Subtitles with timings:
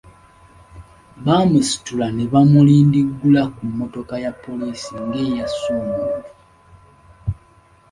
[1.25, 6.29] Baamusitula ne bamulindiggula ku mmotoka ya poliisi nga eyasse omuntu.